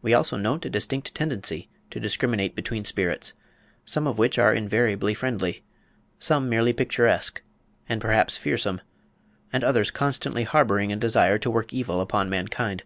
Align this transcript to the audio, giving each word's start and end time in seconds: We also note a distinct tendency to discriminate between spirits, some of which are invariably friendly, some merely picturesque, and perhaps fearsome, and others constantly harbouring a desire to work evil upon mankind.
We 0.00 0.14
also 0.14 0.38
note 0.38 0.64
a 0.64 0.70
distinct 0.70 1.14
tendency 1.14 1.68
to 1.90 2.00
discriminate 2.00 2.54
between 2.54 2.84
spirits, 2.84 3.34
some 3.84 4.06
of 4.06 4.18
which 4.18 4.38
are 4.38 4.54
invariably 4.54 5.12
friendly, 5.12 5.62
some 6.18 6.48
merely 6.48 6.72
picturesque, 6.72 7.42
and 7.86 8.00
perhaps 8.00 8.38
fearsome, 8.38 8.80
and 9.52 9.62
others 9.62 9.90
constantly 9.90 10.44
harbouring 10.44 10.90
a 10.90 10.96
desire 10.96 11.36
to 11.40 11.50
work 11.50 11.74
evil 11.74 12.00
upon 12.00 12.30
mankind. 12.30 12.84